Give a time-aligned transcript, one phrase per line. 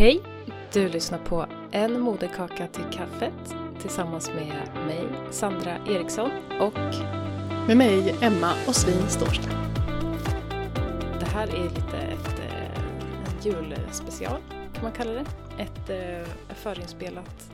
[0.00, 0.22] Hej!
[0.72, 6.30] Du lyssnar på En moderkaka till kaffet tillsammans med mig, Sandra Eriksson
[6.60, 6.74] och
[7.66, 9.50] Med mig, Emma Åslin Stårsta.
[11.20, 12.84] det här är lite ett, eh,
[13.24, 14.40] en julspecial
[14.74, 15.26] kan man kalla det.
[15.58, 17.50] Ett eh, förinspelat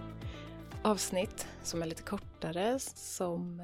[0.82, 3.60] avsnitt som är lite kortare som,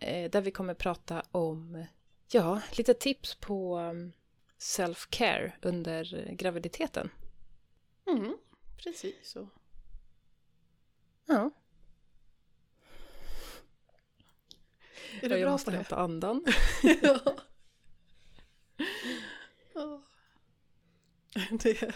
[0.00, 1.84] eh, där vi kommer prata om
[2.30, 3.80] ja, lite tips på
[4.58, 7.10] self-care under graviditeten.
[8.06, 8.36] Mm,
[8.76, 9.48] precis så.
[11.26, 11.50] Ja,
[15.22, 15.76] Är du jag bra måste på det?
[15.76, 16.44] hämta andan.
[19.74, 20.02] ja.
[21.50, 21.94] Det är,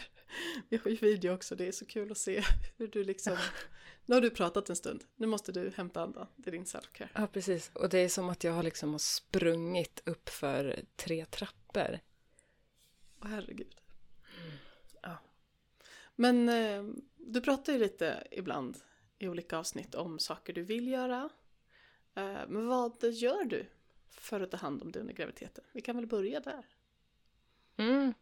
[0.69, 2.43] vi har ju video också, det är så kul att se
[2.77, 3.37] hur du liksom...
[4.07, 7.09] Nu har du pratat en stund, nu måste du hämta andan, det är din self-care.
[7.15, 7.71] Ja, precis.
[7.75, 12.01] Och det är som att jag har liksom sprungit upp för tre trappor.
[13.23, 13.75] Åh herregud.
[14.25, 14.66] Ja.
[16.17, 16.85] Men eh,
[17.17, 18.79] du pratar ju lite ibland
[19.19, 21.29] i olika avsnitt om saker du vill göra.
[22.15, 23.67] Eh, men vad gör du
[24.09, 25.65] för att ta hand om dig under graviditeten?
[25.73, 26.67] Vi kan väl börja där.
[27.77, 28.15] Mm.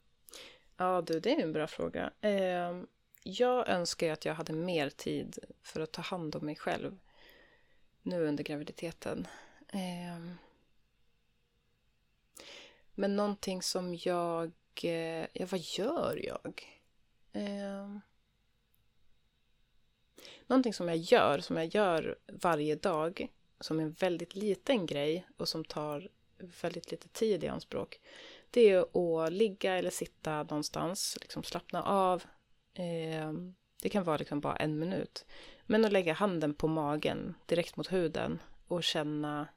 [0.76, 2.12] Ja, du, det är en bra fråga.
[2.20, 2.82] Eh,
[3.22, 6.98] jag önskar ju att jag hade mer tid för att ta hand om mig själv
[8.02, 9.26] nu under graviditeten.
[9.68, 10.34] Eh,
[12.94, 14.52] men någonting som jag...
[14.82, 16.73] Eh, ja, vad gör jag?
[17.34, 17.96] Eh,
[20.46, 23.28] någonting som jag gör, som jag gör varje dag,
[23.60, 26.08] som är en väldigt liten grej och som tar
[26.60, 28.00] väldigt lite tid i anspråk
[28.54, 32.22] det är att ligga eller sitta någonstans, liksom slappna av.
[32.74, 33.32] Eh,
[33.82, 35.26] det kan vara liksom bara en minut.
[35.66, 39.48] Men att lägga handen på magen direkt mot huden och känna,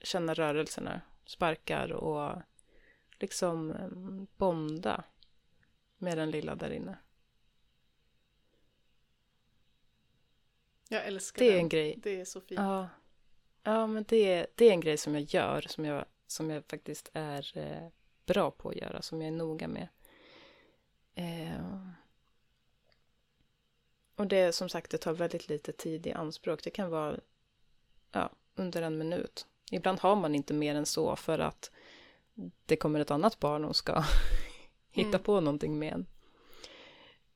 [0.00, 2.42] känna rörelserna, sparkar och
[3.18, 5.04] liksom ehm, bonda
[6.00, 6.98] med den lilla där inne.
[10.88, 11.60] Jag älskar Det är den.
[11.60, 11.94] en grej.
[12.02, 12.60] Det är så fint.
[12.60, 12.88] Ja,
[13.62, 16.64] ja men det är, det är en grej som jag gör, som jag, som jag
[16.64, 17.88] faktiskt är eh,
[18.26, 19.88] bra på att göra, som jag är noga med.
[21.14, 21.88] Eh,
[24.16, 26.64] och det som sagt, det tar väldigt lite tid i anspråk.
[26.64, 27.20] Det kan vara
[28.12, 29.46] ja, under en minut.
[29.70, 31.70] Ibland har man inte mer än så för att
[32.66, 34.04] det kommer ett annat barn och ska
[34.90, 35.22] hitta Mm.
[35.22, 36.06] på någonting med en.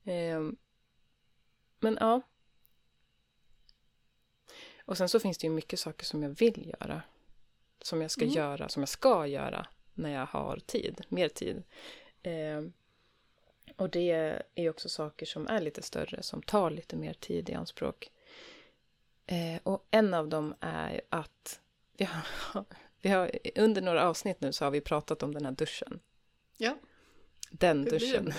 [0.05, 0.53] Eh,
[1.81, 2.21] men ja.
[4.85, 7.03] Och sen så finns det ju mycket saker som jag vill göra.
[7.83, 8.35] Som jag ska Mm.
[8.35, 11.63] göra, som jag ska göra när jag har tid, mer tid.
[12.23, 12.63] Eh,
[13.77, 14.11] och det
[14.55, 18.11] är också saker som är lite större, som tar lite mer tid i anspråk.
[19.27, 21.61] Eh, och en av dem är att
[21.97, 22.25] vi har,
[23.01, 26.01] vi har, under några avsnitt nu så har vi pratat om den här duschen.
[26.57, 26.77] Ja,
[27.59, 28.33] Den duschen.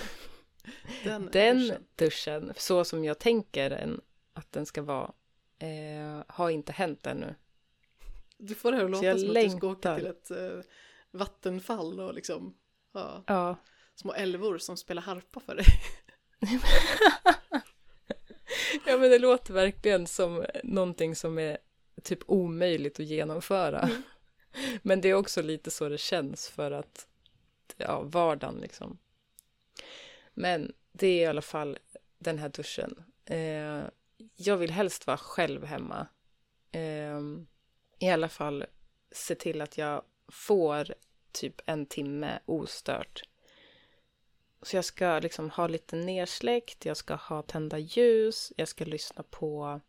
[1.04, 1.86] den, Den duschen?
[1.96, 4.02] duschen, så som jag tänker en,
[4.34, 5.12] att den ska vara,
[5.60, 7.36] eh, har inte hänt ännu.
[8.38, 9.98] Du får det här att låta som att du ska åka längtar.
[9.98, 10.60] till ett eh,
[11.12, 12.58] vattenfall och liksom
[12.94, 13.56] ha Ja,
[13.96, 15.66] små älvor som spelar harpa för dig.
[18.86, 21.58] ja men det låter verkligen som någonting som är
[22.04, 23.80] typ omöjligt att genomföra.
[23.82, 24.02] Mm.
[24.82, 27.08] Men det är också lite så det känns för att,
[27.78, 28.98] ja, vardagen liksom.
[30.36, 31.78] Men det är i alla fall
[32.18, 33.04] den här duschen.
[33.26, 33.84] Eh,
[34.36, 36.08] jag vill helst vara själv hemma.
[36.72, 37.22] Eh,
[38.00, 38.66] I alla fall
[39.12, 40.94] se till att jag får
[41.32, 43.24] typ en timme ostört.
[44.62, 49.24] Så jag ska liksom ha lite nersläckt, jag ska ha tända ljus, jag ska lyssna
[49.30, 49.82] på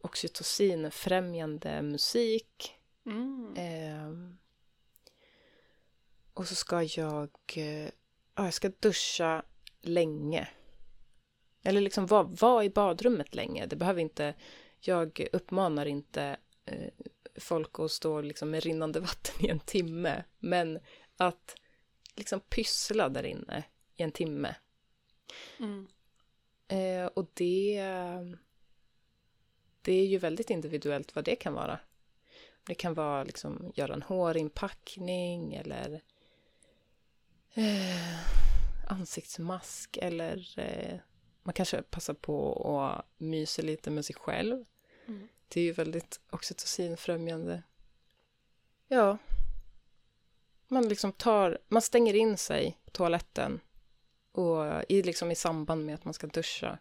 [0.00, 2.74] oxytocinfrämjande musik.
[3.06, 3.54] Mm.
[3.56, 4.38] Ehm,
[6.34, 7.90] och så ska jag, eh,
[8.44, 9.42] jag ska duscha
[9.82, 10.48] länge.
[11.62, 13.66] Eller liksom vara var i badrummet länge.
[13.66, 14.34] Det behöver inte,
[14.80, 16.90] jag uppmanar inte eh,
[17.36, 20.24] folk att stå liksom med rinnande vatten i en timme.
[20.38, 20.78] Men
[21.16, 21.54] att
[22.14, 23.64] liksom pyssla där inne
[23.96, 24.54] i en timme.
[25.58, 25.86] Mm.
[26.68, 27.82] Eh, och det,
[29.82, 31.78] det är ju väldigt individuellt vad det kan vara.
[32.66, 36.02] Det kan vara liksom göra en hårinpackning eller
[37.56, 38.18] eh,
[38.86, 40.98] ansiktsmask eller eh,
[41.42, 44.64] man kanske passar på att mysa lite med sig själv.
[45.06, 45.28] Mm.
[45.48, 47.62] Det är ju väldigt oxytocinfrämjande.
[48.88, 49.18] Ja.
[50.68, 53.60] Man liksom tar, man stänger in sig på toaletten
[54.32, 56.78] och i, liksom i samband med att man ska duscha.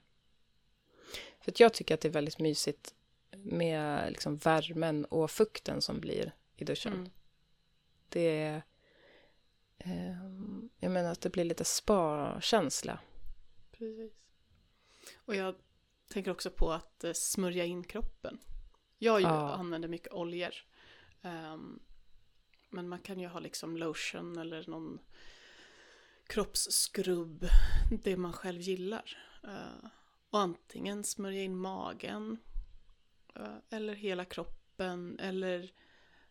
[1.40, 2.94] För jag tycker att det är väldigt mysigt
[3.32, 6.94] med liksom värmen och fukten som blir i duschen.
[6.94, 7.10] Mm.
[8.10, 8.64] Det är...
[9.78, 10.25] ehm,
[10.96, 13.00] menar att det blir lite spa-känsla
[13.72, 14.14] Precis.
[15.18, 15.56] Och jag
[16.10, 18.38] tänker också på att eh, smörja in kroppen.
[18.98, 20.54] Jag ju använder mycket oljor.
[21.22, 21.80] Ehm,
[22.70, 25.00] men man kan ju ha liksom lotion eller någon
[26.28, 27.46] kroppsskrubb.
[28.04, 29.18] Det man själv gillar.
[29.44, 29.90] Eh,
[30.30, 32.38] och antingen smörja in magen.
[33.36, 35.20] eh, eller hela kroppen.
[35.20, 35.72] Eller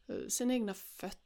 [0.06, 1.23] eh, sina egna fötter.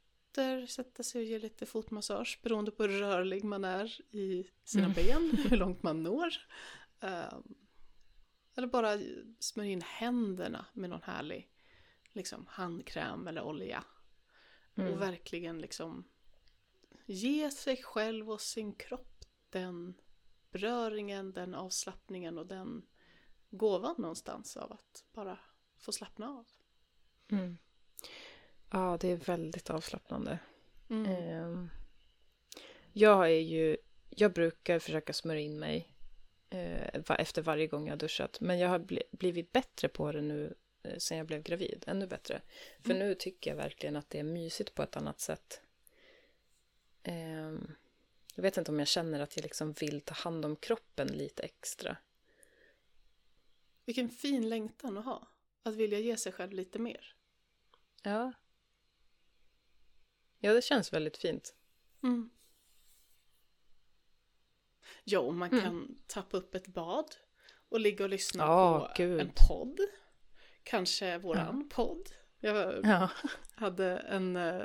[0.67, 2.39] Sätta sig och ge lite fotmassage.
[2.43, 4.95] Beroende på hur rörlig man är i sina Mm.
[4.95, 5.37] ben.
[5.49, 6.33] Hur långt man når.
[6.99, 7.55] Ehm,
[8.55, 8.99] eller bara
[9.39, 11.49] smörja in händerna med någon härlig
[12.13, 13.83] liksom, handkräm eller olja.
[14.75, 14.93] Mm.
[14.93, 16.03] Och verkligen liksom
[17.05, 19.93] ge sig själv och sin kropp den
[20.51, 22.85] beröringen, den avslappningen och den
[23.49, 25.39] gåvan någonstans av att bara
[25.77, 26.47] få slappna av.
[27.31, 27.57] Mm.
[28.71, 30.39] Ja, det är väldigt avslappnande.
[30.89, 31.05] Mm.
[31.05, 31.69] Ehm,
[32.93, 33.77] jag är ju,
[34.09, 35.93] jag brukar försöka smörja in mig
[36.49, 38.39] eh, efter varje gång jag har duschat.
[38.41, 41.83] Men jag har bli, blivit bättre på det nu eh, sen jag blev gravid.
[41.87, 42.41] Ännu bättre.
[42.83, 43.07] För Mm.
[43.07, 45.61] nu tycker jag verkligen att det är mysigt på ett annat sätt.
[47.03, 47.71] Ehm,
[48.35, 51.43] jag vet inte om jag känner att jag liksom vill ta hand om kroppen lite
[51.43, 51.97] extra.
[53.85, 55.27] Vilken fin längtan att ha.
[55.63, 57.15] Att vilja ge sig själv lite mer.
[58.03, 58.33] Ja.
[60.39, 61.53] Ja, det känns väldigt fint.
[62.03, 62.29] Mm.
[65.03, 65.61] Ja, och man Mm.
[65.63, 67.15] kan tappa upp ett bad
[67.69, 69.21] och ligga och lyssna Ja, på gud.
[69.21, 69.79] en podd.
[70.63, 72.09] Kanske våran podd.
[72.39, 73.09] Jag Ja.
[73.55, 74.61] hade en, eh,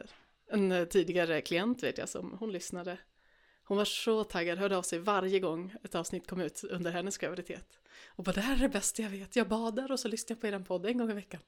[0.51, 2.99] en tidigare klient vet jag som hon lyssnade.
[3.65, 7.19] Hon var så taggad, hörde av sig varje gång ett avsnitt kom ut under hennes
[7.19, 7.79] graviditet.
[8.07, 10.41] Och bara det här är det bästa jag vet, jag badar och så lyssnar jag
[10.41, 11.41] på er podd en gång i veckan.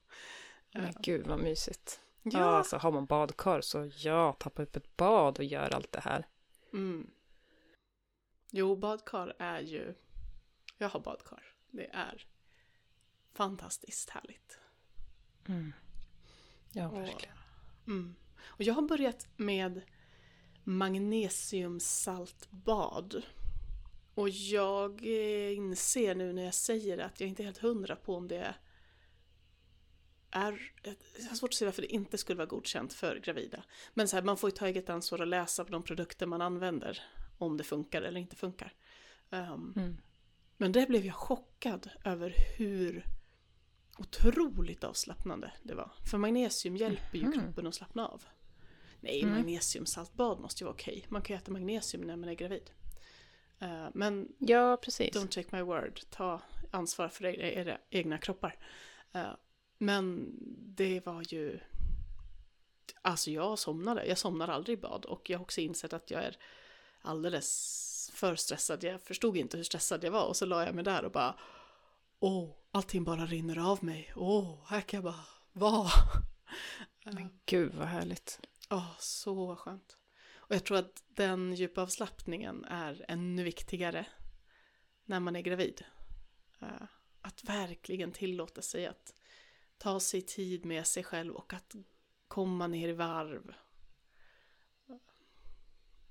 [0.73, 1.99] Men gud vad mysigt.
[2.33, 5.91] Ja, Ja, alltså har man badkar så ja, tappa upp ett bad och gör allt
[5.91, 6.27] det här.
[6.73, 7.09] Mm.
[8.51, 9.93] Jo, badkar är ju...
[10.77, 11.43] Jag har badkar.
[11.71, 12.27] Det är
[13.33, 14.59] fantastiskt härligt.
[16.71, 17.35] Ja, Och- verkligen.
[17.87, 18.15] Mm.
[18.45, 19.81] Och jag har börjat med
[20.63, 23.21] magnesiumsaltbad.
[24.13, 27.95] Och jag eh, inser nu när jag säger det att jag inte är helt hundra
[27.95, 28.55] på om det
[30.31, 30.71] är...
[31.19, 33.63] Jag har svårt att se varför det inte skulle vara godkänt för gravida.
[33.93, 36.41] Men så här, man får ju ta eget ansvar och läsa på de produkter man
[36.41, 37.01] använder.
[37.37, 38.73] Om det funkar eller inte funkar.
[39.29, 39.97] Um, Mm.
[40.57, 43.05] men där blev jag chockad över hur
[43.97, 45.91] otroligt avslappnande det var.
[46.11, 47.31] För magnesium hjälper ju Mhm.
[47.33, 48.23] kroppen att slappna av.
[48.99, 49.35] Nej, Mm.
[49.35, 51.05] magnesiumsaltbad måste ju vara okej.
[51.09, 52.71] Man kan ju äta magnesium när man är gravid.
[53.59, 55.15] Eh, men Ja, precis.
[55.15, 55.99] don't take my word.
[56.09, 56.41] Ta
[56.71, 58.57] ansvar för era, egna kroppar.
[59.13, 59.31] Eh,
[59.77, 60.35] men
[60.75, 61.59] det var ju...
[63.01, 64.05] Alltså jag somnade.
[64.05, 65.05] Jag somnar aldrig i bad.
[65.05, 66.37] Och jag har också insett att jag är
[67.01, 68.83] alldeles för stressad.
[68.83, 70.25] Jag förstod inte hur stressad jag var.
[70.25, 71.39] Och så la jag mig där och bara...
[72.19, 74.13] Åh, allting bara rinner av mig.
[74.15, 75.89] Åh, här kan jag bara vara.
[77.03, 78.39] Men gud vad härligt.
[78.69, 79.97] Åh, så skönt.
[80.35, 84.05] Och jag tror att den djupa avslappningen är ännu viktigare
[85.05, 85.85] när man är gravid.
[86.61, 86.87] Eh,
[87.21, 89.13] Att verkligen tillåta sig att
[89.77, 91.75] ta sig tid med sig själv och att
[92.27, 93.53] komma ner i varv.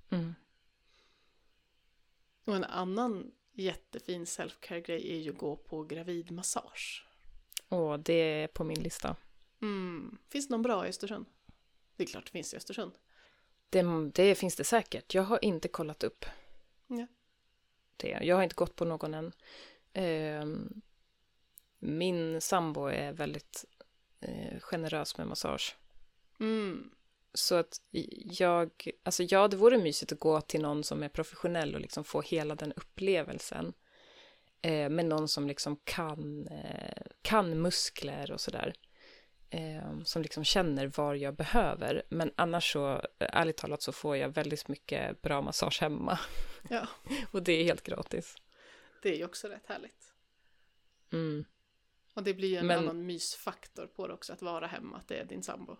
[0.09, 0.35] Mm.
[2.43, 7.07] Och en annan jättefin self-care-grej är ju att gå på gravidmassage.
[7.69, 9.15] Åh, det är på min lista.
[9.61, 10.17] Mm.
[10.29, 11.25] Finns det någon bra i Östersund?
[11.95, 12.91] Det är klart det finns i Östersund.
[13.69, 13.83] Det,
[14.13, 15.13] det finns det säkert.
[15.13, 16.25] Jag har inte kollat upp
[16.87, 17.07] Ja.
[17.97, 18.07] det.
[18.21, 19.31] Jag har inte gått på någon än.
[19.93, 20.81] Ehm,
[21.79, 23.65] min sambo är väldigt
[24.19, 25.75] eh, generös med massage.
[26.39, 26.91] Mm.
[27.33, 27.81] Så att
[28.39, 28.71] jag,
[29.03, 32.21] alltså ja, det vore mysigt att gå till någon som är professionell och liksom få
[32.21, 33.73] hela den upplevelsen.
[34.61, 38.73] Eh, med någon som liksom kan, eh, kan muskler och sådär.
[39.49, 42.03] Eh, som liksom känner vad jag behöver.
[42.09, 46.19] Men annars så, ärligt talat, så får jag väldigt mycket bra massage hemma.
[46.69, 46.87] Ja,
[47.31, 48.35] och det är helt gratis.
[49.01, 50.13] det är ju också rätt härligt.
[51.11, 51.45] Mm.
[52.17, 55.07] Och det blir ju en Men- annan mysfaktor på det också, att vara hemma, att
[55.07, 55.75] det är din sambo.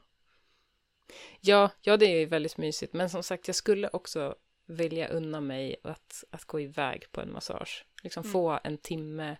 [1.41, 2.94] Ja, ja, det är ju väldigt mysigt.
[2.94, 7.34] Men som sagt, jag skulle också vilja unna mig att, att gå iväg på en
[7.34, 7.86] massage.
[8.03, 8.32] Liksom Mm.
[8.32, 9.38] få en timme.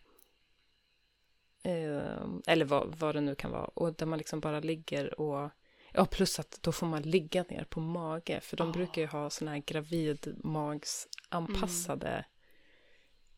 [1.64, 3.66] Eh, eller vad, vad det nu kan vara.
[3.66, 5.50] Och där man liksom bara ligger och...
[5.94, 8.40] Ja, plus att då får man ligga ner på mage.
[8.42, 8.74] För de Ah.
[8.74, 12.26] brukar ju ha såna här gravidmagsanpassade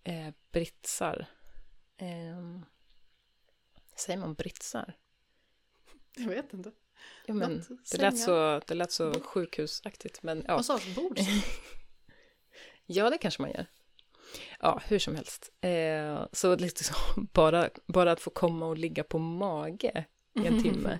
[0.04, 1.25] eh, britsar.
[1.98, 2.60] Eh,
[4.00, 4.94] säger man britsar?
[6.15, 6.72] Jag vet inte.
[7.25, 10.24] Ja, men Något, det lät så, det lät så sjukhusaktigt.
[10.24, 10.58] Men ja.
[10.58, 11.20] Massagebord.
[12.91, 13.65] Ja, det kanske man gör.
[14.60, 15.51] Ja, hur som helst.
[15.62, 16.96] Eh, så liksom
[17.34, 21.00] bara, bara att få komma och ligga på mage i en timme,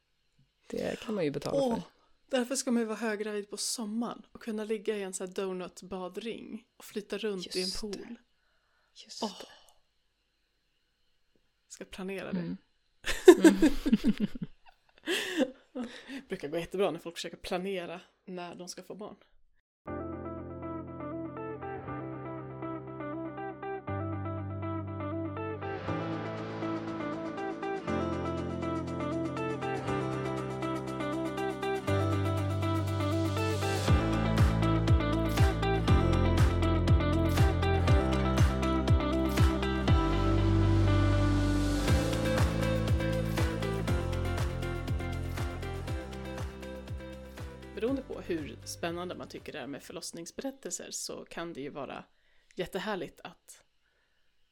[0.68, 1.82] det kan man ju betala Åh, för.
[2.30, 5.34] därför ska man ju vara höggravid på sommaren och kunna ligga i en sån här
[5.34, 7.92] donut-badring och flyta runt i en Just pool.
[7.92, 8.16] det.
[9.04, 9.32] Just Åh,
[11.72, 12.40] ska planera det.
[12.40, 12.56] Mm.
[16.06, 19.16] Det brukar gå jättebra när folk försöker planera när de ska få barn.
[47.82, 52.04] Beroende på hur spännande man tycker det är med förlossningsberättelser så kan det ju vara
[52.54, 53.64] jättehärligt att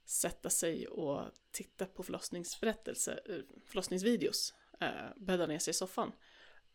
[0.05, 6.13] sätta sig och titta på förlossningsberättelser, eh, förlossningsvideos, eh, bädda ner sig i soffan.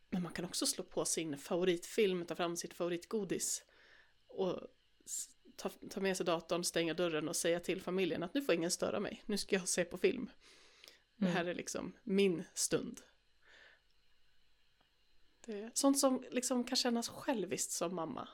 [0.09, 3.63] Men man kan också slå på sin favoritfilm, ta fram sitt favoritgodis
[4.27, 4.59] och
[5.55, 8.71] ta, ta med sig datorn, stänga dörren och säga till familjen att nu får ingen
[8.71, 10.29] störa mig, nu ska jag se på film.
[11.15, 13.01] Det här är liksom min stund.
[15.45, 18.27] Det sånt som liksom kan kännas själviskt som mamma.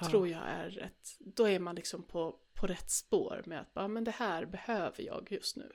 [0.00, 0.08] Ja.
[0.08, 1.16] Tror jag är rätt.
[1.18, 5.02] Då är man liksom på, på rätt spår med att ja, men det här behöver
[5.02, 5.72] jag just nu.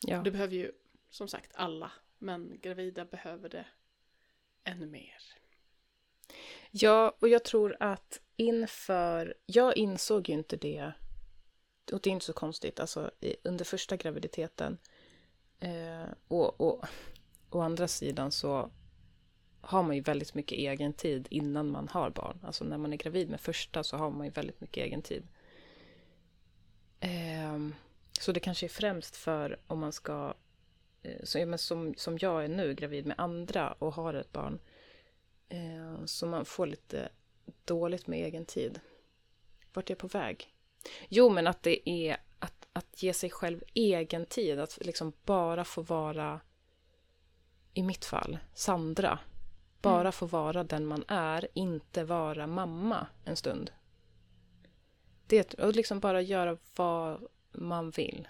[0.00, 0.22] Ja.
[0.22, 0.72] Det behöver ju
[1.10, 1.92] som sagt alla.
[2.18, 3.66] Men gravida behöver det
[4.64, 5.22] ännu mer.
[6.70, 9.34] Ja, och jag tror att inför...
[9.46, 10.92] Jag insåg ju inte det,
[11.92, 13.10] och det är inte så konstigt, alltså
[13.42, 14.78] under första graviditeten.
[15.60, 16.86] Eh, och, och
[17.50, 18.70] å andra sidan så
[19.66, 22.38] har man ju väldigt mycket egen tid innan man har barn.
[22.42, 25.26] Alltså när man är gravid med första så har man ju väldigt mycket egen tid.
[27.00, 27.74] Ehm,
[28.20, 30.34] så det kanske är främst för om man ska,
[31.02, 34.32] eh, så, ja, men som, som jag är nu, gravid med andra och har ett
[34.32, 34.58] barn.
[35.48, 37.08] Eh, så man får lite
[37.64, 38.80] dåligt med egen tid.
[39.72, 40.54] Vart är jag på väg?
[41.08, 44.60] Jo, men att det är att, att ge sig själv egen tid.
[44.60, 46.40] Att liksom bara få vara,
[47.74, 49.18] i mitt fall, Sandra.
[49.84, 50.12] Bara Mm.
[50.12, 53.70] få vara den man är, inte vara mamma en stund.
[55.26, 58.28] Det, och liksom bara göra vad man vill.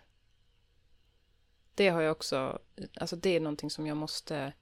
[1.75, 2.59] Det har jag också,
[2.97, 4.53] alltså det är någonting som jag måste,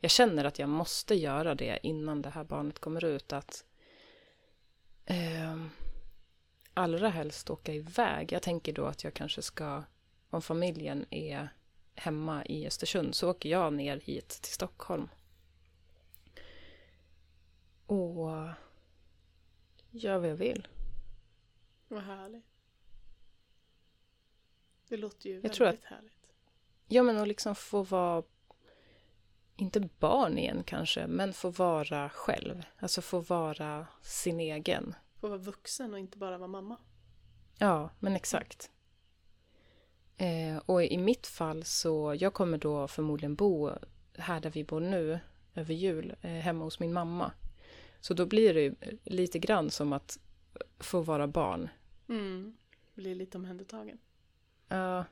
[0.00, 3.32] jag känner att jag måste göra det innan det här barnet kommer ut.
[3.32, 3.64] Att
[5.04, 5.64] eh,
[6.74, 8.32] allra helst åka iväg.
[8.32, 9.82] Jag tänker då att jag kanske ska,
[10.30, 11.48] om familjen är
[11.94, 15.08] hemma i Östersund så åker jag ner hit till Stockholm.
[17.88, 18.30] Och
[19.90, 20.68] gör vad jag vill.
[21.88, 22.44] Vad härligt.
[24.88, 26.12] Det låter ju Jag väldigt tror att- härligt.
[26.88, 28.22] Ja, men att liksom få vara,
[29.56, 32.62] inte barn igen kanske, men få vara själv.
[32.78, 34.94] Alltså få vara sin egen.
[35.20, 36.76] Få vara vuxen och inte bara vara mamma.
[37.58, 38.70] Ja, men exakt.
[40.16, 43.70] Eh, och i mitt fall så, jag kommer då förmodligen bo
[44.14, 45.20] här där vi bor nu
[45.54, 47.32] över jul, eh, hemma hos min mamma.
[48.00, 48.74] Så då blir det ju
[49.04, 50.18] lite grann som att
[50.78, 51.68] få vara barn.
[52.08, 52.56] Mm.
[52.94, 53.98] Blir lite omhändertagen.
[54.68, 55.04] Ja.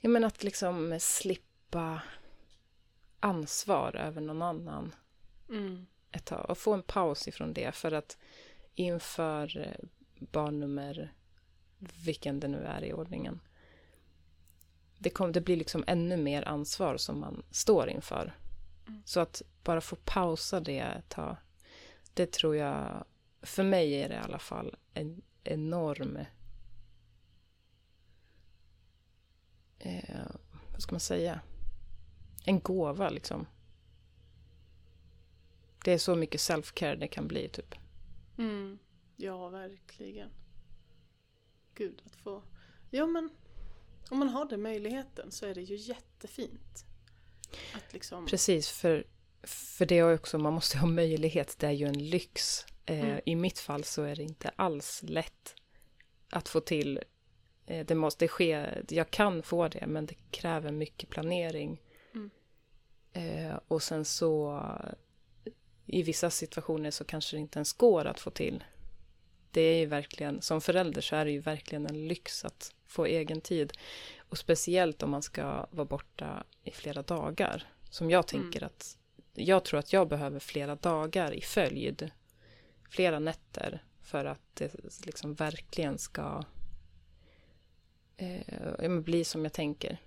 [0.00, 2.02] Ja, men att liksom slippa
[3.20, 4.94] ansvar över någon annan
[5.48, 5.86] Mm.
[6.10, 8.18] ett tag och få en paus ifrån det för att
[8.74, 9.84] inför eh,
[10.20, 11.14] barn nummer
[12.04, 13.40] vilken det nu är i ordningen.
[14.98, 18.36] Det, kom, det blir liksom ännu mer ansvar som man står inför.
[18.88, 19.02] Mm.
[19.04, 21.36] Så att bara få pausa det ett tag,
[22.14, 23.04] det tror jag,
[23.42, 26.18] för mig är det i alla fall en enorm
[29.78, 30.26] eh,
[30.72, 31.40] vad ska man säga?
[32.44, 33.46] En gåva liksom.
[35.84, 37.74] Det är så mycket self-care det kan bli typ.
[38.38, 38.78] Mm.
[39.16, 40.30] Ja, verkligen.
[41.74, 42.42] Gud, att få...
[42.90, 43.30] Ja, men
[44.10, 46.86] om man har den möjligheten så är det ju jättefint.
[47.90, 48.26] Liksom...
[48.26, 49.04] Precis, för,
[49.42, 52.66] för det är också, man måste ha möjlighet, det är ju en lyx.
[52.86, 53.20] Eh, Mm.
[53.24, 55.54] I mitt fall så är det inte alls lätt
[56.30, 57.00] att få till.
[57.66, 61.80] Eh, det måste ske, jag kan få det, men det kräver mycket planering.
[62.14, 62.30] Mm.
[63.12, 64.62] Eh, och sen så,
[65.86, 68.64] i vissa situationer så kanske det inte ens går att få till.
[69.50, 73.04] Det är ju verkligen, som förälder så är det ju verkligen en lyx att få
[73.06, 73.72] egen tid.
[74.28, 77.72] Och speciellt om man ska vara borta i flera dagar.
[77.90, 78.98] Som jag tänker att,
[79.34, 82.10] jag tror att jag behöver flera dagar i följd.
[82.90, 84.74] Flera nätter för att det
[85.06, 86.44] liksom verkligen ska
[88.16, 90.00] eh, bli som jag tänker.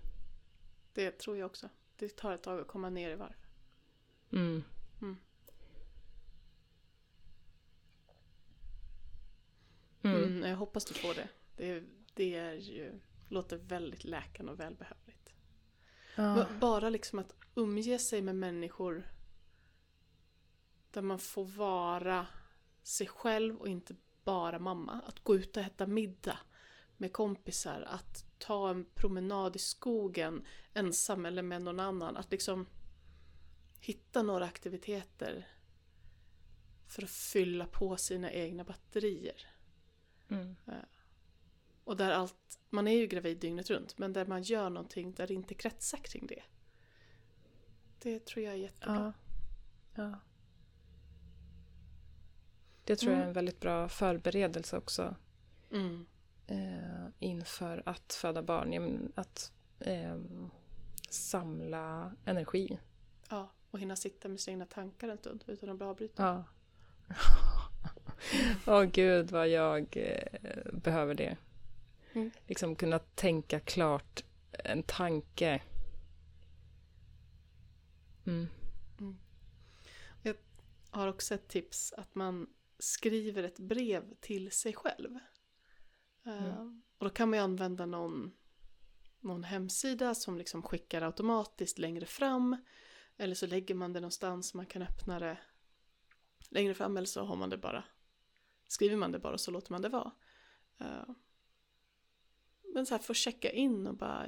[0.94, 1.70] Det tror jag också.
[1.98, 3.36] Det tar ett tag att komma ner i varv.
[4.32, 4.64] Mm.
[5.02, 5.18] Mm.
[10.04, 10.24] Mm.
[10.24, 11.28] Mm, jag hoppas du får det.
[11.58, 13.00] Det, det är ju,
[13.32, 15.34] låter väldigt läkande och välbehövligt.
[16.16, 16.46] Ja.
[16.60, 19.12] Bara liksom att umge sig med människor
[20.92, 22.28] där man får vara
[22.84, 25.02] sig själv och inte bara mamma.
[25.08, 26.38] Att gå ut och äta middag
[26.98, 32.18] med kompisar, att ta en promenad i skogen ensam eller med någon annan.
[32.18, 32.68] Att liksom
[33.80, 35.48] hitta några aktiviteter
[36.88, 39.48] för att fylla på sina egna batterier.
[40.30, 40.56] Mm.
[41.92, 45.28] Och där allt, man är ju gravid dygnet runt, men där man gör någonting där
[45.28, 46.44] det inte kretsar kring det.
[48.00, 49.14] Det tror jag är jättebra.
[49.96, 50.04] Ja.
[50.04, 50.20] ja.
[52.84, 53.28] Det tror jag är Mm.
[53.28, 55.16] en väldigt bra förberedelse också
[55.72, 56.06] Mm.
[56.48, 59.12] eh, inför att föda barn.
[59.16, 60.18] Att eh,
[61.10, 62.80] samla energi.
[63.30, 66.26] Ja, och hinna sitta med sina egna tankar en stund utan att bli avbruten.
[66.26, 66.44] Ja.
[68.68, 71.38] Åh gud vad jag eh, behöver det.
[72.14, 72.32] Mm.
[72.48, 75.62] Liksom kunna tänka klart en tanke.
[78.26, 78.48] Mm.
[80.22, 80.36] Jag
[80.90, 82.48] har också ett tips att man
[82.80, 85.20] skriver ett brev till sig själv.
[86.26, 86.82] Mm.
[86.98, 88.32] Och då kan man ju använda någon,
[89.20, 92.66] någon hemsida som liksom skickar automatiskt längre fram.
[93.18, 95.38] Eller så lägger man det någonstans man kan öppna det
[96.50, 97.84] längre fram eller så har man det bara
[98.72, 100.12] skriver man det bara och så låter man det vara.
[100.78, 101.10] Eh,
[102.74, 104.28] Men så här få checka in och bara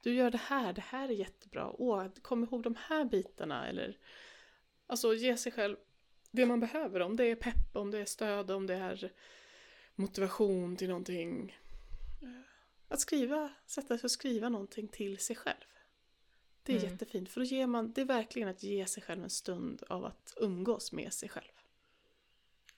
[0.00, 1.70] du gör det här, det här är jättebra.
[1.78, 3.98] Åh, kom ihåg de här bitarna eller
[4.86, 5.76] Alltså ge sig själv
[6.30, 7.00] det man behöver.
[7.00, 9.12] Om det är pepp, om det är stöd, om det är
[9.94, 11.56] motivation till någonting.
[12.22, 12.28] Eh,
[12.88, 15.64] Att skriva, sätta sig och skriva någonting till sig själv.
[16.62, 16.90] Det är Mm.
[16.90, 20.04] jättefint för då ger man, det är verkligen att ge sig själv en stund av
[20.04, 21.52] att umgås med sig själv.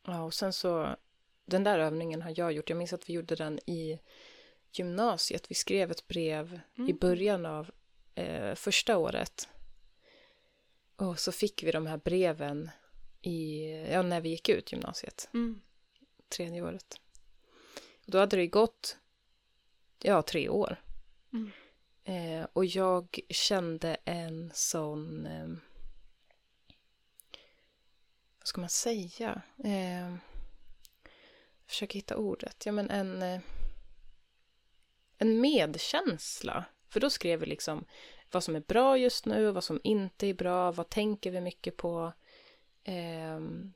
[0.06, 0.96] Ja, och sen så,
[1.44, 2.68] den där övningen har jag gjort.
[2.68, 3.98] Jag minns att vi gjorde den i
[4.78, 5.50] gymnasiet.
[5.50, 6.96] Vi skrev ett brev i Mm.
[6.98, 7.70] början av
[8.14, 9.48] eh, första året.
[10.96, 12.70] Och så fick vi de här breven
[13.22, 15.60] i, ja, när vi gick ut gymnasiet, Mm.
[16.28, 17.00] tredje året.
[18.06, 18.96] Och då hade det gått,
[20.02, 20.82] ja, tre år.
[21.32, 21.50] Mm.
[22.04, 25.26] Eh, och jag kände en sån...
[25.26, 25.48] Eh,
[28.38, 29.42] vad ska man säga?
[29.64, 30.18] Eh, jag
[31.66, 32.66] försöker hitta ordet.
[32.66, 33.40] Ja, men en, eh,
[35.24, 36.64] en medkänsla.
[36.88, 37.84] För då skrev vi liksom
[38.30, 41.76] vad som är bra just nu, vad som inte är bra, vad tänker vi mycket
[41.76, 42.12] på.
[42.84, 43.72] Ehm,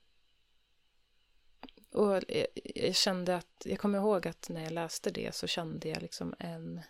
[1.92, 2.22] och
[2.74, 6.34] jag, kände att, jag kommer ihåg att när jag läste det så kände jag liksom
[6.38, 6.80] en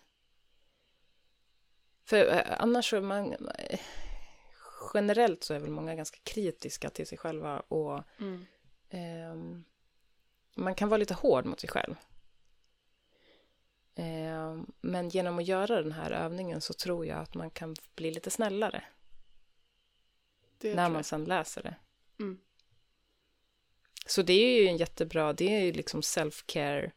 [2.03, 3.33] för eh, annars så är man...
[3.45, 3.79] eh,
[4.93, 8.45] Generellt så är väl många ganska kritiska till sig själva och Mm.
[8.89, 9.63] ehm,
[10.55, 11.95] man kan vara lite hård mot sig själv.
[14.01, 18.11] Ehm, men genom att göra den här övningen så tror jag att man kan bli
[18.11, 18.83] lite snällare
[20.57, 21.75] Det när man sen läser det.
[22.19, 22.39] Mm.
[24.05, 26.91] Så det är ju en jättebra, det är ju liksom self-care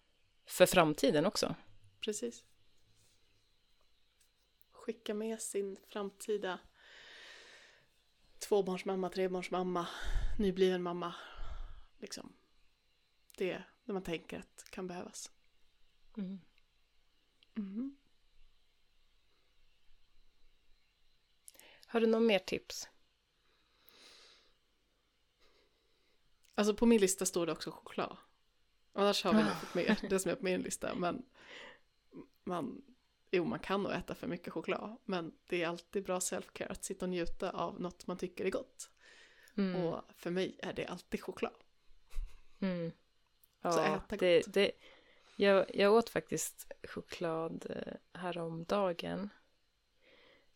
[0.47, 1.55] för framtiden också.
[2.01, 2.45] Precis.
[4.73, 6.59] Skicka med sin framtida
[8.39, 9.89] tvåbarnsmamma, trebarnsmamma,
[10.39, 11.15] nybliven mamma.
[11.99, 12.33] Liksom.
[13.37, 15.31] Det när man tänker att kan behövas.
[16.17, 16.41] Mm.
[17.55, 17.97] Mhm.
[21.87, 22.89] Har du något mer tips?
[26.55, 28.17] Alltså på min lista står det också choklad.
[28.93, 29.45] Annars har vi Ah.
[29.45, 30.95] nog fått med det som är på min lista.
[30.95, 31.25] Men
[32.45, 32.83] man,
[33.31, 34.97] jo, man kan nog äta för mycket choklad.
[35.05, 38.51] Men det är alltid bra self-care att sitta och njuta av något man tycker är
[38.51, 38.91] gott.
[39.57, 39.85] Mm.
[39.85, 41.55] Och för mig är det alltid choklad.
[42.61, 42.91] Mm.
[43.63, 44.55] Så Ja, äta det, gott.
[44.55, 44.73] det,
[45.43, 49.31] jag, jag åt faktiskt choklad eh, häromdagen.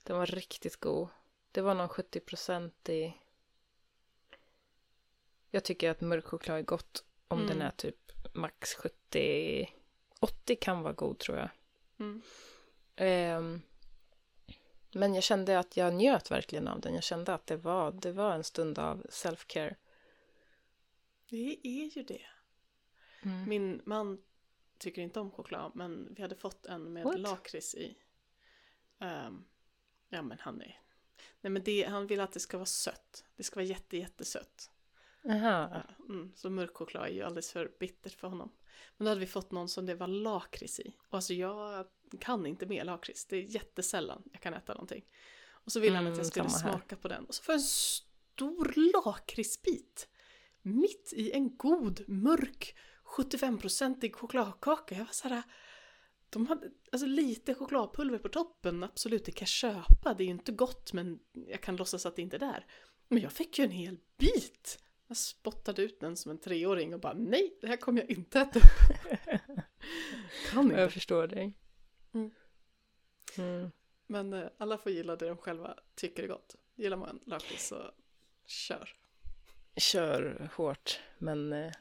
[0.02, 1.08] Den var riktigt god.
[1.52, 3.14] Det var någon 70% i...
[5.50, 7.48] Jag tycker att mörk choklad är gott om Mm.
[7.48, 9.72] den är typ max 70.
[10.20, 11.48] 80 kan vara god tror jag.
[11.98, 12.22] Mm.
[12.96, 13.62] Ehm,
[14.92, 16.94] men jag kände att jag njöt verkligen av den.
[16.94, 19.74] Jag kände att det var, det var en stund av self-care.
[21.28, 22.26] Det är ju det.
[23.22, 23.48] Mm.
[23.48, 24.22] Min man
[24.78, 27.18] tycker inte om choklad men vi hade fått en med What?
[27.20, 27.96] lakrits i.
[28.98, 29.44] Ehm,
[30.08, 30.80] ja men han är...
[31.40, 33.24] Nej men det, han vill att det ska vara sött.
[33.36, 34.70] Det ska vara jätte jättesött.
[35.24, 35.82] Aha.
[36.08, 38.52] Mm, så mörk choklad är ju alldeles för bittert för honom.
[38.96, 40.96] Men då hade vi fått någon som det var lakrits i.
[41.08, 41.86] Och alltså jag
[42.20, 43.26] kan inte med lakrits.
[43.26, 45.04] Det är jättesällan jag kan äta någonting.
[45.48, 46.78] Och så ville han att Mm, jag skulle samma här.
[46.78, 47.24] smaka på den.
[47.24, 50.08] Och så får jag en stor lakritsbit.
[50.62, 52.76] Mitt i en god, mörk,
[53.06, 54.94] 75-procentig chokladkaka.
[54.94, 55.42] Jag var såhär...
[56.30, 60.14] De hade alltså lite chokladpulver på toppen, absolut det kan jag köpa.
[60.14, 62.66] Det är ju inte gott men jag kan låtsas att det inte är där.
[63.08, 64.78] Men jag fick ju en hel bit.
[65.06, 68.40] Jag spottade ut den som en treåring och bara nej, det här kommer jag inte
[68.40, 68.64] äta upp.
[70.50, 70.90] kan Jag inte.
[70.90, 71.54] förstår dig.
[72.14, 72.30] Mm.
[73.38, 73.70] Mm.
[74.06, 76.56] Men eh, alla får gilla det de själva tycker är gott.
[76.74, 77.90] Gillar man lakrits så
[78.46, 78.96] kör.
[79.76, 81.72] Kör hårt, men eh,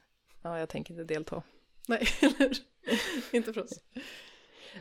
[0.45, 1.43] ja, jag tänker inte delta.
[1.87, 2.57] Nej, eller
[3.31, 3.79] inte för oss.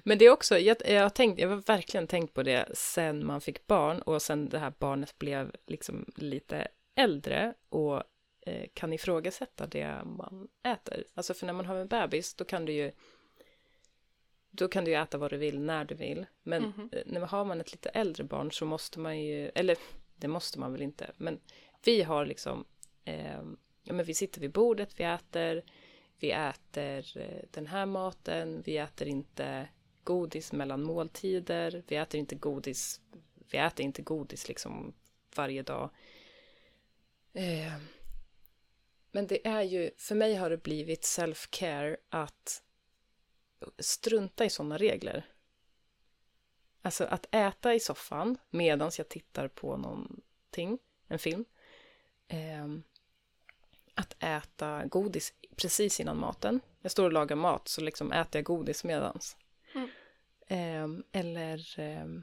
[0.02, 3.26] Men det är också, jag, jag, har tänkt, jag har verkligen tänkt på det sen
[3.26, 8.02] man fick barn och sen det här barnet blev liksom lite äldre och
[8.46, 11.04] eh, kan ifrågasätta det man äter.
[11.14, 12.92] Alltså för när man har en bebis då kan du ju
[14.50, 16.26] då kan du ju äta vad du vill när du vill.
[16.42, 16.88] Men Mhm.
[16.92, 19.76] eh, när man har man ett lite äldre barn så måste man ju, eller
[20.16, 21.40] det måste man väl inte, men
[21.84, 22.64] vi har liksom,
[23.04, 23.42] eh,
[23.84, 25.62] ja men vi sitter vid bordet, vi äter,
[26.18, 29.68] vi äter eh, den här maten, vi äter inte
[30.04, 33.00] godis mellan måltider, vi äter inte godis,
[33.50, 34.94] vi äter inte godis liksom
[35.36, 35.90] varje dag.
[37.32, 37.72] Eh,
[39.10, 42.62] men det är ju, för mig har det blivit self-care att
[43.78, 45.26] strunta i sådana regler.
[46.82, 51.44] Alltså att äta i soffan medan jag tittar på någonting, en film.
[52.28, 52.66] Eh,
[53.94, 56.60] att äta godis precis innan maten.
[56.80, 59.36] Jag står och lagar mat så liksom äter jag godis medans.
[59.74, 59.88] Mm.
[60.46, 62.22] Ehm, eller ehm,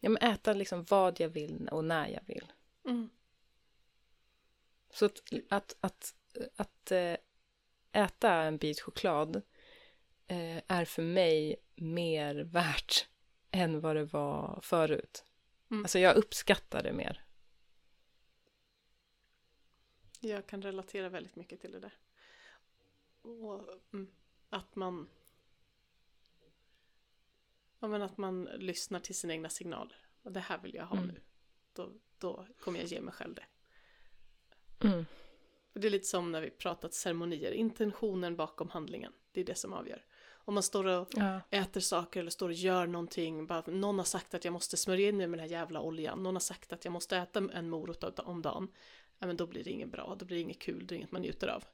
[0.00, 2.52] ja, men äta liksom vad jag vill och när jag vill.
[2.84, 3.10] Mm.
[4.90, 6.14] Så att, att, att,
[6.56, 7.16] att eh,
[7.92, 9.36] äta en bit choklad
[10.26, 13.08] eh, är för mig mer värt
[13.50, 15.24] än vad det var förut.
[15.70, 15.84] Mm.
[15.84, 17.24] Alltså jag uppskattar det mer.
[20.20, 21.92] Jag kan relatera väldigt mycket till det där.
[23.22, 24.10] Och, mm,
[24.50, 25.08] att man...
[27.80, 29.96] Ja, men att man lyssnar till sina egna signaler.
[30.22, 31.08] Och det här vill jag ha Mm.
[31.08, 31.20] nu.
[31.72, 33.44] Då, då kommer jag ge mig själv det.
[34.88, 35.04] Mm.
[35.72, 37.52] Det är lite som när vi pratat ceremonier.
[37.52, 39.12] Intentionen bakom handlingen.
[39.32, 40.04] Det är det som avgör.
[40.30, 41.40] Om man står och Ja.
[41.50, 43.46] äter saker eller står och gör någonting.
[43.46, 46.22] Bara, någon har sagt att jag måste smörja in mig med den här jävla oljan.
[46.22, 48.68] Någon har sagt att jag måste äta en morot om dagen.
[49.18, 50.16] Ja, men då blir det inget bra.
[50.18, 50.86] Då blir det inget kul.
[50.86, 51.64] Det är inget man njuter av.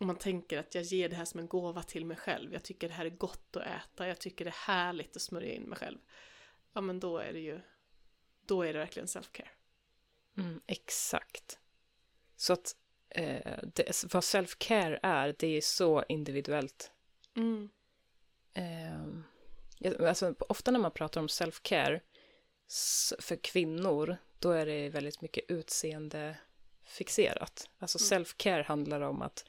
[0.00, 2.52] Om man tänker att jag ger det här som en gåva till mig själv.
[2.52, 4.08] Jag tycker det här är gott att äta.
[4.08, 5.98] Jag tycker det är härligt att smörja in mig själv.
[6.72, 7.60] Ja, men då är det ju...
[8.46, 9.48] Då är det verkligen self-care.
[10.36, 11.58] Mm, exakt.
[12.36, 12.76] Så att
[13.08, 16.92] eh, det, vad self-care är, det är så individuellt.
[17.36, 17.70] Mm.
[18.54, 22.00] Eh, alltså, ofta när man pratar om self-care
[23.18, 25.50] för kvinnor, då är det väldigt mycket
[26.84, 27.68] utseendefixerat.
[27.78, 28.24] Alltså Mm.
[28.24, 29.44] self-care handlar om att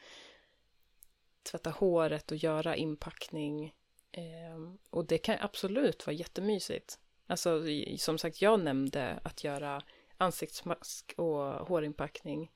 [1.43, 3.75] tvätta håret och göra inpackning.
[4.11, 6.99] Eh, och det kan absolut vara jättemysigt.
[7.27, 7.61] Alltså
[7.97, 9.81] som sagt, jag nämnde att göra
[10.17, 12.51] ansiktsmask och hårinpackning.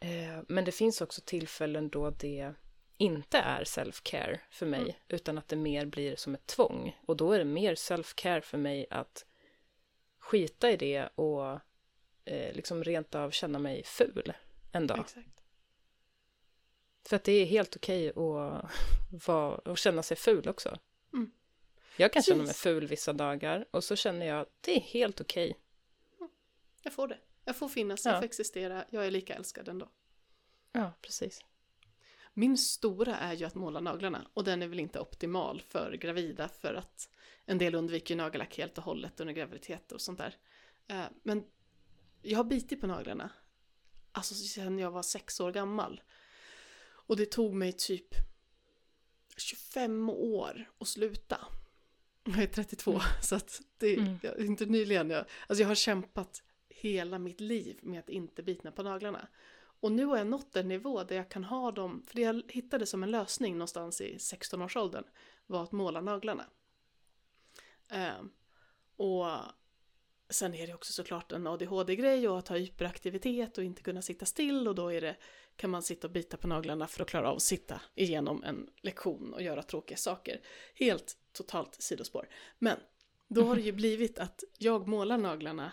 [0.00, 2.54] Eh, men det finns också tillfällen då det
[2.98, 4.94] inte är self-care för mig, Mm.
[5.08, 6.96] utan att det mer blir som ett tvång.
[7.06, 9.24] Och då är det mer self-care för mig att
[10.18, 11.60] skita i det och
[12.24, 14.32] eh, liksom rent av känna mig ful
[14.72, 14.98] en dag.
[15.00, 15.42] Exakt.
[17.06, 18.16] För att det är helt okej att,
[19.26, 20.78] vara, att känna sig ful också.
[21.12, 21.30] Mm.
[21.96, 22.62] Jag kan känna mig Precis.
[22.62, 25.58] ful vissa dagar och så känner jag att det är helt okej.
[26.82, 27.18] Jag får det.
[27.44, 28.10] Jag får finnas, Ja.
[28.10, 28.84] jag får existera.
[28.90, 29.88] Jag är lika älskad ändå.
[30.72, 31.44] Ja, precis.
[32.34, 36.48] Min stora är ju att måla naglarna och den är väl inte optimal för gravida
[36.48, 37.08] för att
[37.44, 40.36] en del undviker nagellack helt och hållet under graviditet och sånt där.
[40.88, 41.44] Eh, Men
[42.24, 43.30] jag har bitit på naglarna,
[44.12, 46.02] alltså sedan jag var sex år gammal.
[47.06, 48.14] Och det tog mig typ
[49.36, 51.40] 25 år att sluta.
[52.24, 53.02] Jag är 32 Mm.
[53.22, 54.18] så att det Mm.
[54.22, 55.10] jag, inte nyligen.
[55.10, 59.28] Jag, alltså jag har kämpat hela mitt liv med att inte bita på naglarna.
[59.80, 62.42] Och nu har jag nått en nivå där jag kan ha dem, för det jag
[62.48, 65.04] hittade som en lösning någonstans i 16-årsåldern
[65.46, 66.44] var att måla naglarna.
[67.88, 68.30] Ehm,
[68.96, 69.26] och
[70.34, 74.26] sen är det också såklart en ADHD-grej och att ha hyperaktivitet och inte kunna sitta
[74.26, 75.16] still och då är det,
[75.56, 78.70] kan man sitta och bita på naglarna för att klara av att sitta igenom en
[78.82, 80.40] lektion och göra tråkiga saker.
[80.74, 82.28] Helt totalt sidospår.
[82.58, 82.76] Men
[83.28, 85.72] då har det ju blivit att jag målar naglarna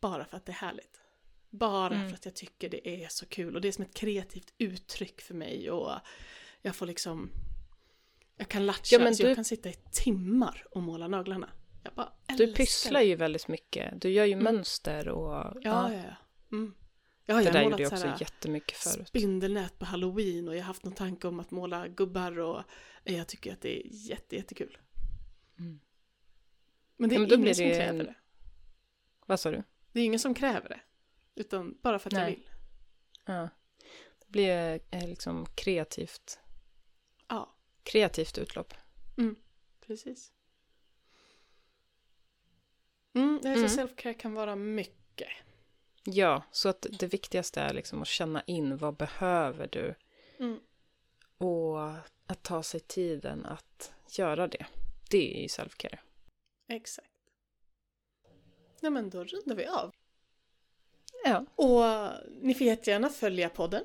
[0.00, 1.00] bara för att det är härligt.
[1.50, 2.08] Bara Mm.
[2.08, 5.20] för att jag tycker det är så kul och det är som ett kreativt uttryck
[5.20, 5.92] för mig och
[6.62, 7.30] jag får liksom
[8.36, 11.50] jag kan latcha, Ja, men så du- jag kan sitta i timmar och måla naglarna.
[11.86, 13.06] Jag bara Du älskar pysslar det.
[13.06, 14.00] ju väldigt mycket.
[14.00, 14.44] Du gör ju Mm.
[14.44, 16.16] mönster och Ja, ja, ja.
[16.52, 16.74] Mm.
[17.28, 19.08] Ja, det jag där har gjorde jag också jättemycket förut.
[19.08, 22.62] spindelnät på halloween och jag har haft någon tanke om att måla gubbar och
[23.04, 24.78] jag tycker att det är jätte, jättekul.
[25.58, 25.80] Mm.
[26.96, 28.14] Men det är Ja, men ingen blir som det kräver det.
[29.26, 29.62] Vad sa du?
[29.92, 30.80] Det är ingen som kräver det.
[31.34, 32.34] Utan bara för att jag Nej.
[32.34, 32.48] vill.
[33.24, 33.48] Ja.
[34.18, 36.38] Det blir eh, liksom kreativt,
[37.28, 38.74] Ja, kreativt utlopp.
[38.74, 39.18] precis.
[39.18, 39.36] Mm,
[40.26, 40.35] jag
[43.16, 43.68] Mm.
[43.68, 45.28] så self-care kan vara mycket.
[46.04, 49.94] Ja, så att det viktigaste är liksom att känna in vad behöver du
[50.38, 50.60] Mm.
[51.38, 51.90] och
[52.26, 54.66] att ta sig tiden att göra det.
[55.10, 55.98] Det är ju self-care.
[56.68, 57.10] Exakt.
[58.80, 59.92] Ja, men då rundar vi av.
[61.24, 61.44] Ja.
[61.54, 62.10] Och
[62.42, 63.84] ni får jättegärna följa podden,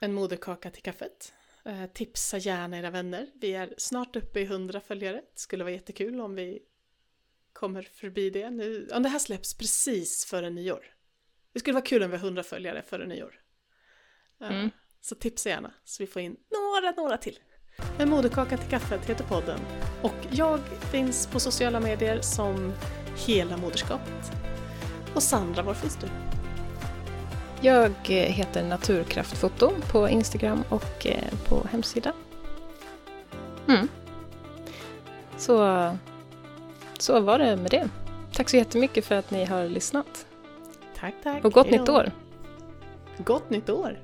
[0.00, 1.32] En moderkaka till kaffet.
[1.64, 3.30] Eh, tipsa gärna era vänner.
[3.34, 5.16] Vi är snart uppe i 100 följare.
[5.34, 6.62] Det skulle vara jättekul om vi
[7.60, 8.50] kommer förbi det.
[8.50, 10.84] Nu, om det här släpps precis före nyår.
[11.52, 13.34] Det skulle vara kul om vi har 100 följare före nyår.
[14.40, 14.70] Eh, Mm.
[15.00, 17.38] Så tipsa gärna så vi får in några, några till.
[17.98, 19.60] En moderkaka till kaffet heter podden.
[20.02, 20.60] Och jag
[20.92, 22.72] finns på sociala medier som
[23.26, 24.32] Hela moderskapet.
[25.14, 26.06] Och Sandra, var finns du?
[27.60, 32.12] Jag eh, heter Naturkraftfoto på Instagram och eh, på hemsida.
[33.68, 33.88] Mm.
[35.36, 35.62] Så,
[37.02, 37.88] så var det med det.
[38.32, 40.26] Tack så jättemycket för att ni har lyssnat.
[41.00, 41.44] Tack, tack.
[41.44, 41.82] Och gott Hej då.
[41.82, 42.10] nytt år!
[43.18, 43.98] Gott nytt år!